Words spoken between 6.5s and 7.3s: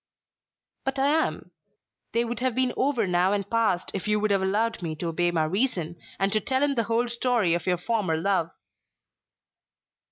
him the whole